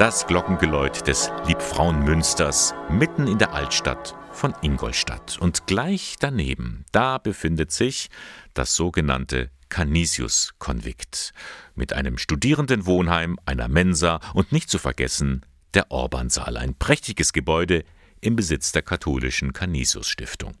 Das 0.00 0.26
Glockengeläut 0.26 1.06
des 1.06 1.30
Liebfrauenmünsters 1.46 2.72
mitten 2.88 3.26
in 3.26 3.36
der 3.36 3.52
Altstadt 3.52 4.16
von 4.32 4.54
Ingolstadt. 4.62 5.36
Und 5.38 5.66
gleich 5.66 6.16
daneben, 6.18 6.86
da 6.90 7.18
befindet 7.18 7.70
sich 7.70 8.08
das 8.54 8.74
sogenannte 8.74 9.50
Canisius-Konvikt 9.68 11.34
mit 11.74 11.92
einem 11.92 12.16
Studierendenwohnheim, 12.16 13.38
einer 13.44 13.68
Mensa 13.68 14.20
und 14.32 14.52
nicht 14.52 14.70
zu 14.70 14.78
vergessen 14.78 15.44
der 15.74 15.90
Orbansaal, 15.90 16.56
ein 16.56 16.74
prächtiges 16.76 17.34
Gebäude 17.34 17.84
im 18.22 18.36
Besitz 18.36 18.72
der 18.72 18.80
katholischen 18.80 19.52
Canisius-Stiftung. 19.52 20.54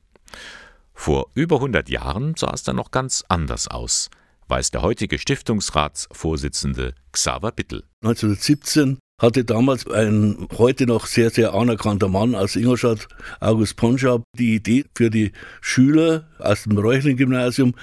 Vor 0.92 1.30
über 1.32 1.56
100 1.56 1.88
Jahren 1.88 2.34
sah 2.36 2.52
es 2.52 2.62
dann 2.62 2.76
noch 2.76 2.90
ganz 2.90 3.24
anders 3.28 3.68
aus, 3.68 4.10
weiß 4.48 4.70
der 4.70 4.82
heutige 4.82 5.18
Stiftungsratsvorsitzende 5.18 6.94
Xaver 7.12 7.52
Bittel. 7.52 7.84
1917 8.02 8.98
hatte 9.20 9.44
damals 9.44 9.86
ein 9.86 10.48
heute 10.56 10.86
noch 10.86 11.06
sehr, 11.06 11.30
sehr 11.30 11.52
anerkannter 11.52 12.08
Mann 12.08 12.34
aus 12.34 12.56
Ingolstadt, 12.56 13.06
August 13.38 13.76
Ponschab, 13.76 14.22
die 14.36 14.54
Idee 14.54 14.86
für 14.96 15.10
die 15.10 15.32
Schüler 15.60 16.26
aus 16.38 16.64
dem 16.64 16.78
Reuchlin-Gymnasium, 16.78 17.74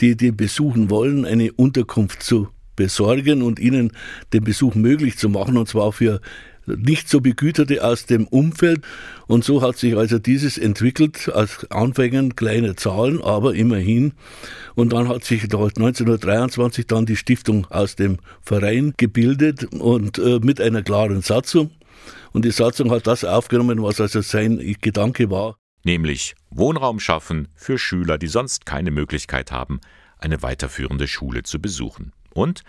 die 0.00 0.16
die 0.16 0.32
besuchen 0.32 0.88
wollen, 0.88 1.26
eine 1.26 1.52
Unterkunft 1.52 2.22
zu 2.22 2.48
besorgen 2.76 3.42
und 3.42 3.60
ihnen 3.60 3.92
den 4.32 4.42
Besuch 4.42 4.74
möglich 4.74 5.18
zu 5.18 5.28
machen, 5.28 5.58
und 5.58 5.68
zwar 5.68 5.92
für 5.92 6.20
nicht 6.66 7.08
so 7.08 7.20
Begüterte 7.20 7.84
aus 7.84 8.06
dem 8.06 8.26
Umfeld. 8.26 8.82
Und 9.26 9.44
so 9.44 9.62
hat 9.62 9.76
sich 9.76 9.96
also 9.96 10.18
dieses 10.18 10.58
entwickelt, 10.58 11.30
als 11.32 11.70
Anfängen 11.70 12.36
kleine 12.36 12.76
Zahlen, 12.76 13.22
aber 13.22 13.54
immerhin. 13.54 14.12
Und 14.74 14.92
dann 14.92 15.08
hat 15.08 15.24
sich 15.24 15.44
1923 15.44 16.86
dann 16.86 17.06
die 17.06 17.16
Stiftung 17.16 17.66
aus 17.70 17.96
dem 17.96 18.18
Verein 18.42 18.94
gebildet 18.96 19.64
und 19.72 20.18
äh, 20.18 20.38
mit 20.40 20.60
einer 20.60 20.82
klaren 20.82 21.22
Satzung. 21.22 21.70
Und 22.32 22.44
die 22.44 22.50
Satzung 22.50 22.90
hat 22.90 23.06
das 23.06 23.24
aufgenommen, 23.24 23.82
was 23.82 24.00
also 24.00 24.20
sein 24.20 24.76
Gedanke 24.80 25.30
war. 25.30 25.56
Nämlich 25.84 26.34
Wohnraum 26.50 26.98
schaffen 27.00 27.48
für 27.54 27.78
Schüler, 27.78 28.18
die 28.18 28.26
sonst 28.26 28.66
keine 28.66 28.90
Möglichkeit 28.90 29.52
haben, 29.52 29.80
eine 30.18 30.42
weiterführende 30.42 31.06
Schule 31.06 31.44
zu 31.44 31.60
besuchen. 31.60 32.12
Und 32.34 32.62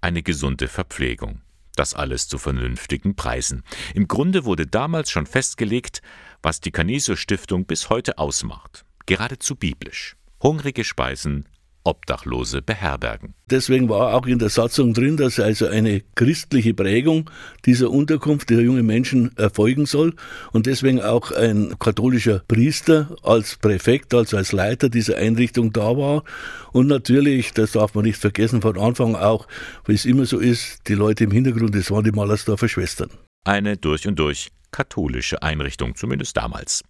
eine 0.00 0.22
gesunde 0.22 0.68
Verpflegung. 0.68 1.40
Das 1.74 1.94
alles 1.94 2.28
zu 2.28 2.38
vernünftigen 2.38 3.16
Preisen. 3.16 3.62
Im 3.94 4.08
Grunde 4.08 4.44
wurde 4.44 4.66
damals 4.66 5.10
schon 5.10 5.26
festgelegt, 5.26 6.02
was 6.42 6.60
die 6.60 6.70
Canisius 6.70 7.18
Stiftung 7.18 7.64
bis 7.66 7.88
heute 7.88 8.18
ausmacht. 8.18 8.84
Geradezu 9.06 9.56
biblisch. 9.56 10.16
Hungrige 10.42 10.84
Speisen 10.84 11.46
Obdachlose 11.84 12.62
beherbergen. 12.62 13.34
Deswegen 13.50 13.88
war 13.88 14.14
auch 14.14 14.26
in 14.26 14.38
der 14.38 14.48
Satzung 14.48 14.94
drin, 14.94 15.16
dass 15.16 15.38
also 15.38 15.66
eine 15.66 16.02
christliche 16.14 16.74
Prägung 16.74 17.30
dieser 17.66 17.90
Unterkunft 17.90 18.50
der 18.50 18.60
jungen 18.60 18.86
Menschen 18.86 19.36
erfolgen 19.36 19.86
soll 19.86 20.14
und 20.52 20.66
deswegen 20.66 21.02
auch 21.02 21.32
ein 21.32 21.74
katholischer 21.78 22.40
Priester 22.48 23.16
als 23.22 23.56
Präfekt, 23.56 24.14
also 24.14 24.36
als 24.36 24.52
Leiter 24.52 24.88
dieser 24.88 25.16
Einrichtung 25.16 25.72
da 25.72 25.96
war 25.96 26.24
und 26.72 26.86
natürlich, 26.86 27.52
das 27.52 27.72
darf 27.72 27.94
man 27.94 28.04
nicht 28.04 28.18
vergessen, 28.18 28.62
von 28.62 28.78
Anfang 28.78 29.16
auch, 29.16 29.46
wie 29.86 29.94
es 29.94 30.04
immer 30.04 30.24
so 30.24 30.38
ist, 30.38 30.88
die 30.88 30.94
Leute 30.94 31.24
im 31.24 31.30
Hintergrund, 31.30 31.74
das 31.74 31.90
waren 31.90 32.04
die 32.04 32.12
Mallersdorfer 32.12 32.68
Schwestern. 32.68 33.10
Eine 33.44 33.76
durch 33.76 34.06
und 34.06 34.18
durch 34.18 34.50
katholische 34.72 35.42
Einrichtung, 35.42 35.94
zumindest 35.94 36.36
damals. 36.36 36.82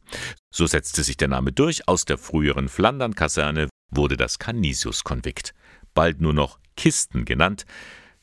So 0.51 0.67
setzte 0.67 1.03
sich 1.03 1.17
der 1.17 1.29
Name 1.29 1.53
durch. 1.53 1.89
Aus 1.89 2.05
der 2.05 2.17
früheren 2.17 2.69
Flandern-Kaserne 2.69 3.69
wurde 3.93 4.17
das 4.17 4.39
Canisius-Konvikt, 4.39 5.55
bald 5.95 6.21
nur 6.21 6.33
noch 6.35 6.59
Kisten 6.77 7.25
genannt. 7.25 7.65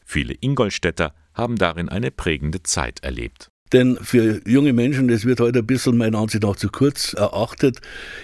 Viele 0.04 0.34
Ingolstädter 0.34 1.14
haben 1.34 1.56
darin 1.56 1.88
eine 1.88 2.12
prägende 2.12 2.64
Zeit 2.64 3.04
erlebt. 3.04 3.52
Denn 3.72 3.98
für 4.02 4.42
junge 4.48 4.74
Menschen, 4.74 5.08
das 5.08 5.26
wird 5.26 5.40
heute 5.40 5.60
ein 5.60 5.68
bisschen 5.68 5.98
meiner 5.98 6.18
Ansicht 6.18 6.44
nach 6.44 6.56
zu 6.56 6.70
kurz 6.70 7.14
erachtet, 7.14 7.80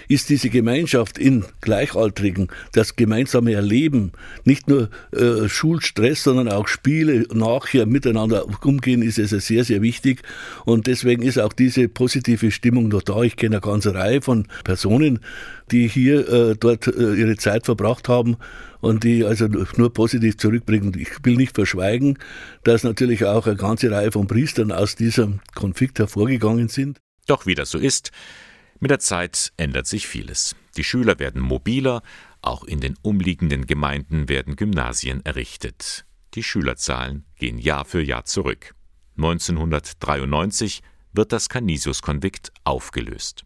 ist 0.08 0.28
diese 0.28 0.50
Gemeinschaft 0.50 1.18
in 1.18 1.44
Gleichaltrigen, 1.60 2.48
das 2.72 2.96
gemeinsame 2.96 3.52
Erleben, 3.52 4.12
nicht 4.44 4.68
nur 4.68 4.90
äh, 5.12 5.48
Schulstress, 5.48 6.24
sondern 6.24 6.48
auch 6.48 6.66
Spiele, 6.66 7.26
nachher 7.32 7.86
miteinander 7.86 8.46
umgehen, 8.62 9.02
ist 9.02 9.18
es 9.18 9.30
sehr, 9.46 9.64
sehr 9.64 9.82
wichtig. 9.82 10.22
Und 10.64 10.86
deswegen 10.86 11.22
ist 11.22 11.38
auch 11.38 11.52
diese 11.52 11.88
positive 11.88 12.50
Stimmung 12.50 12.88
noch 12.88 13.02
da. 13.02 13.22
Ich 13.22 13.36
kenne 13.36 13.56
eine 13.56 13.60
ganze 13.60 13.94
Reihe 13.94 14.22
von 14.22 14.48
Personen, 14.64 15.20
die 15.70 15.88
hier 15.88 16.28
äh, 16.28 16.56
dort 16.58 16.86
äh, 16.86 17.14
ihre 17.14 17.36
Zeit 17.36 17.66
verbracht 17.66 18.08
haben 18.08 18.36
und 18.80 19.04
die 19.04 19.24
also 19.24 19.46
nur 19.76 19.92
positiv 19.92 20.36
zurückbringen. 20.36 20.92
Ich 20.98 21.24
will 21.24 21.36
nicht 21.36 21.54
verschweigen, 21.54 22.18
dass 22.64 22.84
natürlich 22.84 23.24
auch 23.24 23.46
eine 23.46 23.56
ganze 23.56 23.90
Reihe 23.90 24.12
von 24.12 24.26
Priestern 24.26 24.72
aus 24.72 24.96
diesem 24.96 25.40
Konflikt 25.54 25.98
hervorgegangen 25.98 26.68
sind. 26.68 26.98
Doch 27.26 27.46
wie 27.46 27.54
das 27.54 27.70
so 27.70 27.78
ist, 27.78 28.12
mit 28.78 28.90
der 28.90 28.98
Zeit 28.98 29.52
ändert 29.56 29.86
sich 29.86 30.06
vieles. 30.06 30.54
Die 30.76 30.84
Schüler 30.84 31.18
werden 31.18 31.40
mobiler, 31.40 32.02
auch 32.42 32.64
in 32.64 32.80
den 32.80 32.96
umliegenden 33.02 33.66
Gemeinden 33.66 34.28
werden 34.28 34.56
Gymnasien 34.56 35.24
errichtet. 35.24 36.04
Die 36.34 36.42
Schülerzahlen 36.42 37.24
gehen 37.38 37.58
Jahr 37.58 37.84
für 37.86 38.02
Jahr 38.02 38.24
zurück. 38.24 38.74
1993 39.16 40.82
wird 41.12 41.32
das 41.32 41.48
Canisius-Konvikt 41.48 42.52
aufgelöst. 42.64 43.44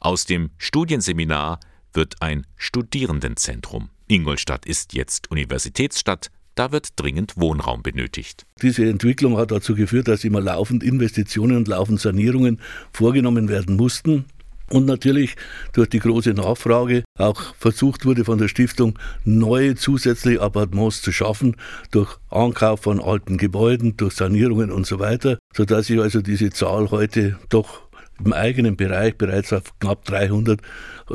Aus 0.00 0.24
dem 0.24 0.50
Studienseminar 0.58 1.60
wird 1.96 2.22
ein 2.22 2.46
Studierendenzentrum. 2.56 3.90
Ingolstadt 4.06 4.66
ist 4.66 4.92
jetzt 4.92 5.30
Universitätsstadt, 5.30 6.30
da 6.54 6.72
wird 6.72 6.90
dringend 6.96 7.36
Wohnraum 7.36 7.82
benötigt. 7.82 8.46
Diese 8.62 8.88
Entwicklung 8.88 9.36
hat 9.36 9.50
dazu 9.50 9.74
geführt, 9.74 10.08
dass 10.08 10.24
immer 10.24 10.40
laufend 10.40 10.82
Investitionen 10.82 11.58
und 11.58 11.68
laufend 11.68 12.00
Sanierungen 12.00 12.60
vorgenommen 12.92 13.48
werden 13.48 13.76
mussten. 13.76 14.24
Und 14.68 14.84
natürlich 14.86 15.36
durch 15.74 15.88
die 15.88 16.00
große 16.00 16.30
Nachfrage 16.30 17.04
auch 17.18 17.54
versucht 17.54 18.04
wurde 18.04 18.24
von 18.24 18.38
der 18.38 18.48
Stiftung 18.48 18.98
neue 19.24 19.76
zusätzliche 19.76 20.40
Appartements 20.40 21.02
zu 21.02 21.12
schaffen, 21.12 21.56
durch 21.92 22.16
Ankauf 22.30 22.80
von 22.80 23.00
alten 23.00 23.36
Gebäuden, 23.36 23.96
durch 23.96 24.14
Sanierungen 24.14 24.72
und 24.72 24.86
so 24.86 24.98
weiter, 24.98 25.38
sodass 25.54 25.86
sich 25.86 26.00
also 26.00 26.20
diese 26.20 26.50
Zahl 26.50 26.90
heute 26.90 27.38
doch 27.48 27.85
im 28.24 28.32
eigenen 28.32 28.76
Bereich 28.76 29.16
bereits 29.16 29.52
auf 29.52 29.78
knapp 29.78 30.04
300 30.04 30.60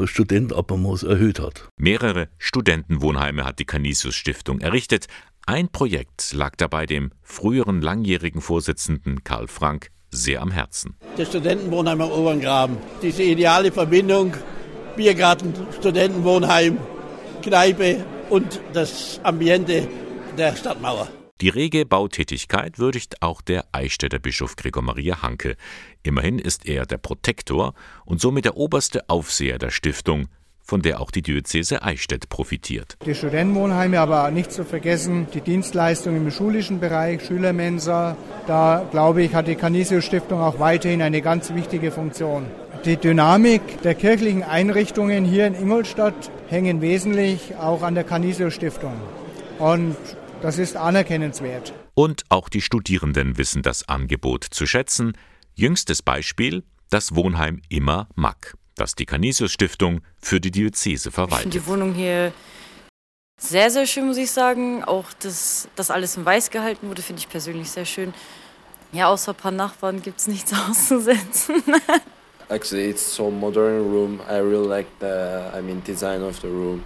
Studentenabonnements 0.05 1.03
erhöht 1.03 1.39
hat. 1.39 1.67
Mehrere 1.77 2.29
Studentenwohnheime 2.37 3.45
hat 3.45 3.59
die 3.59 3.65
Canisius 3.65 4.15
Stiftung 4.15 4.59
errichtet. 4.61 5.07
Ein 5.45 5.69
Projekt 5.69 6.33
lag 6.33 6.55
dabei 6.55 6.85
dem 6.85 7.11
früheren 7.23 7.81
langjährigen 7.81 8.41
Vorsitzenden 8.41 9.23
Karl 9.23 9.47
Frank 9.47 9.89
sehr 10.11 10.41
am 10.41 10.51
Herzen. 10.51 10.95
Der 11.17 11.25
Studentenwohnheim 11.25 12.01
am 12.01 12.11
Oberngraben. 12.11 12.77
Diese 13.01 13.23
ideale 13.23 13.71
Verbindung 13.71 14.33
Biergarten, 14.95 15.53
Studentenwohnheim, 15.79 16.77
Kneipe 17.41 18.05
und 18.29 18.59
das 18.73 19.19
Ambiente 19.23 19.87
der 20.37 20.55
Stadtmauer. 20.55 21.07
Die 21.41 21.49
rege 21.49 21.87
Bautätigkeit 21.87 22.77
würdigt 22.77 23.23
auch 23.23 23.41
der 23.41 23.65
Eichstätter 23.71 24.19
Bischof 24.19 24.55
Gregor 24.55 24.83
Maria 24.83 25.23
Hanke. 25.23 25.55
Immerhin 26.03 26.37
ist 26.37 26.67
er 26.67 26.85
der 26.85 26.99
Protektor 26.99 27.73
und 28.05 28.21
somit 28.21 28.45
der 28.45 28.57
oberste 28.57 29.09
Aufseher 29.09 29.57
der 29.57 29.71
Stiftung, 29.71 30.27
von 30.61 30.83
der 30.83 31.01
auch 31.01 31.09
die 31.09 31.23
Diözese 31.23 31.81
Eichstätt 31.81 32.29
profitiert. 32.29 32.95
Die 33.07 33.15
Studentenwohnheime, 33.15 33.99
aber 33.99 34.29
nicht 34.29 34.51
zu 34.51 34.63
vergessen 34.63 35.25
die 35.33 35.41
Dienstleistungen 35.41 36.25
im 36.25 36.31
schulischen 36.31 36.79
Bereich, 36.79 37.25
Schülermensa. 37.25 38.15
Da 38.45 38.87
glaube 38.91 39.23
ich, 39.23 39.33
hat 39.33 39.47
die 39.47 39.55
Canisius 39.55 40.05
Stiftung 40.05 40.41
auch 40.41 40.59
weiterhin 40.59 41.01
eine 41.01 41.23
ganz 41.23 41.55
wichtige 41.55 41.89
Funktion. 41.89 42.45
Die 42.85 42.97
Dynamik 42.97 43.81
der 43.81 43.95
kirchlichen 43.95 44.43
Einrichtungen 44.43 45.25
hier 45.25 45.47
in 45.47 45.55
Ingolstadt 45.55 46.29
hängen 46.49 46.81
wesentlich 46.81 47.55
auch 47.55 47.81
an 47.81 47.95
der 47.95 48.03
Canisius 48.03 48.53
Stiftung. 48.53 48.93
Und 49.57 49.95
das 50.41 50.57
ist 50.57 50.75
anerkennenswert. 50.75 51.73
Und 51.93 52.23
auch 52.29 52.49
die 52.49 52.61
Studierenden 52.61 53.37
wissen 53.37 53.61
das 53.61 53.87
Angebot 53.87 54.43
zu 54.43 54.65
schätzen. 54.65 55.13
Jüngstes 55.53 56.01
Beispiel 56.01 56.63
das 56.89 57.15
Wohnheim 57.15 57.61
Immer 57.69 58.07
Mack, 58.15 58.55
das 58.75 58.95
die 58.95 59.05
Canisius 59.05 59.51
Stiftung 59.51 60.01
für 60.21 60.39
die 60.39 60.51
Diözese 60.51 61.11
verwaltet. 61.11 61.47
Ich 61.47 61.53
finde 61.53 61.59
die 61.59 61.67
Wohnung 61.67 61.93
hier 61.93 62.33
sehr, 63.37 63.71
sehr 63.71 63.87
schön, 63.87 64.07
muss 64.07 64.17
ich 64.17 64.31
sagen. 64.31 64.83
Auch, 64.83 65.05
dass 65.19 65.67
das 65.75 65.89
alles 65.89 66.17
in 66.17 66.25
weiß 66.25 66.51
gehalten 66.51 66.89
wurde, 66.89 67.01
finde 67.01 67.19
ich 67.19 67.29
persönlich 67.29 67.71
sehr 67.71 67.85
schön. 67.85 68.13
Ja, 68.91 69.07
außer 69.07 69.31
ein 69.31 69.37
paar 69.37 69.51
Nachbarn 69.51 70.01
gibt 70.01 70.19
es 70.19 70.27
nichts 70.27 70.53
auszusetzen. 70.69 71.63
Actually, 72.49 72.89
it's 72.89 73.15
so 73.15 73.31
modern 73.31 73.89
room. 73.89 74.19
I 74.29 74.39
really 74.39 74.67
like 74.67 74.87
the, 74.99 75.57
I 75.57 75.61
mean, 75.61 75.81
design 75.85 76.21
of 76.21 76.39
the 76.41 76.47
room. 76.47 76.83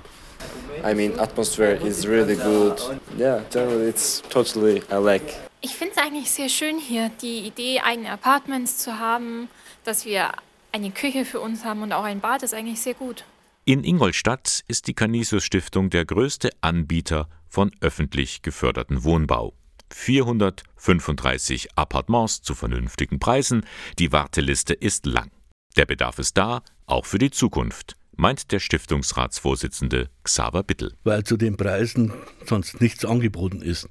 I 0.84 0.94
mean, 0.94 1.19
atmosphere 1.19 1.80
is 1.84 2.07
really 2.07 2.36
good. 2.36 2.80
Yeah, 3.18 3.42
generally 3.52 3.90
it's 3.90 4.22
totally 4.30 4.84
I 4.92 4.96
like. 4.96 5.34
Ich 5.62 5.75
finde 5.75 5.94
es 5.96 6.02
eigentlich 6.02 6.30
sehr 6.30 6.50
schön 6.50 6.78
hier, 6.78 7.10
die 7.22 7.40
Idee, 7.40 7.80
eigene 7.80 8.12
Apartments 8.12 8.78
zu 8.78 9.00
haben, 9.00 9.50
dass 9.84 10.06
wir 10.06 10.31
eine 10.72 10.92
Küche 10.92 11.25
für 11.25 11.40
uns 11.40 11.66
haben 11.66 11.81
und 11.81 11.92
auch 11.92 12.04
ein 12.04 12.19
Bad 12.19 12.44
ist 12.44 12.54
eigentlich 12.54 12.81
sehr 12.81 12.94
gut. 12.94 13.24
In 13.63 13.84
Ingolstadt 13.84 14.63
ist 14.68 14.88
die 14.88 14.94
Canisius 14.94 15.44
Stiftung 15.44 15.90
der 15.90 16.06
größte 16.06 16.52
Anbieter 16.62 17.28
von 17.48 17.72
öffentlich 17.81 18.44
geförderten 18.44 19.04
Wohnbau. 19.04 19.54
435 19.92 21.69
Appartements 21.75 22.42
zu 22.42 22.54
vernünftigen 22.54 23.18
Preisen. 23.18 23.66
Die 23.98 24.12
Warteliste 24.12 24.74
ist 24.74 25.08
lang. 25.08 25.31
Der 25.78 25.86
Bedarf 25.86 26.19
ist 26.19 26.38
da, 26.38 26.62
auch 26.86 27.06
für 27.06 27.18
die 27.18 27.31
Zukunft 27.31 27.96
meint 28.17 28.51
der 28.51 28.59
Stiftungsratsvorsitzende 28.59 30.09
Xaver 30.23 30.63
Bittel. 30.63 30.94
Weil 31.03 31.23
zu 31.23 31.38
den 31.38 31.57
Preisen 31.57 32.13
sonst 32.45 32.81
nichts 32.81 33.06
angeboten 33.06 33.62
ist. 33.62 33.88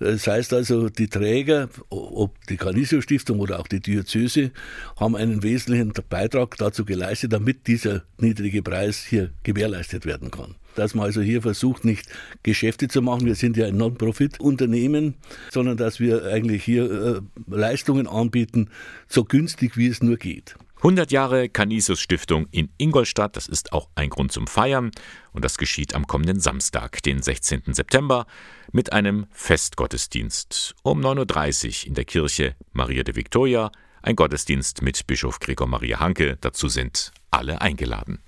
Das 0.00 0.26
heißt 0.28 0.52
also, 0.52 0.88
die 0.88 1.08
Träger, 1.08 1.68
ob 1.88 2.46
die 2.46 2.56
Canisius 2.56 3.04
Stiftung 3.04 3.40
oder 3.40 3.58
auch 3.58 3.66
die 3.66 3.80
Diözese, 3.80 4.52
haben 4.96 5.16
einen 5.16 5.42
wesentlichen 5.42 5.92
Beitrag 6.08 6.56
dazu 6.56 6.84
geleistet, 6.84 7.32
damit 7.32 7.66
dieser 7.66 8.04
niedrige 8.18 8.62
Preis 8.62 9.04
hier 9.04 9.30
gewährleistet 9.42 10.06
werden 10.06 10.30
kann. 10.30 10.54
Dass 10.76 10.94
man 10.94 11.06
also 11.06 11.20
hier 11.20 11.42
versucht, 11.42 11.84
nicht 11.84 12.06
Geschäfte 12.44 12.86
zu 12.86 13.02
machen, 13.02 13.26
wir 13.26 13.34
sind 13.34 13.56
ja 13.56 13.66
ein 13.66 13.76
Non-Profit-Unternehmen, 13.76 15.14
sondern 15.50 15.76
dass 15.76 15.98
wir 15.98 16.26
eigentlich 16.26 16.62
hier 16.62 16.90
äh, 16.90 17.20
Leistungen 17.48 18.06
anbieten, 18.06 18.70
so 19.08 19.24
günstig 19.24 19.76
wie 19.76 19.88
es 19.88 20.00
nur 20.00 20.16
geht. 20.16 20.54
100 20.78 21.10
Jahre 21.10 21.48
Canisius 21.48 22.00
Stiftung 22.00 22.46
in 22.52 22.68
Ingolstadt, 22.78 23.34
das 23.34 23.48
ist 23.48 23.72
auch 23.72 23.88
ein 23.96 24.10
Grund 24.10 24.30
zum 24.30 24.46
Feiern 24.46 24.92
und 25.32 25.44
das 25.44 25.58
geschieht 25.58 25.92
am 25.92 26.06
kommenden 26.06 26.38
Samstag, 26.38 27.02
den 27.02 27.20
16. 27.20 27.74
September, 27.74 28.26
mit 28.70 28.92
einem 28.92 29.26
Festgottesdienst 29.32 30.76
um 30.84 31.00
9.30 31.00 31.82
Uhr 31.82 31.86
in 31.88 31.94
der 31.94 32.04
Kirche 32.04 32.54
Maria 32.72 33.02
de 33.02 33.16
Victoria, 33.16 33.72
ein 34.02 34.14
Gottesdienst 34.14 34.82
mit 34.82 35.04
Bischof 35.08 35.40
Gregor 35.40 35.66
Maria 35.66 35.98
Hanke, 35.98 36.38
dazu 36.40 36.68
sind 36.68 37.10
alle 37.32 37.60
eingeladen. 37.60 38.20